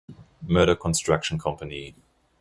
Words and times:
Murdock 0.47 0.79
Construction 0.79 1.37
Company. 1.37 1.93